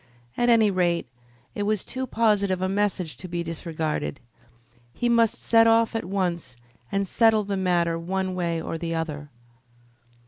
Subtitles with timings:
[0.35, 1.05] At any rate,
[1.53, 4.19] it was too positive a message to be disregarded.
[4.95, 6.57] He must set off at once
[6.91, 9.29] and settle the matter one way or the other.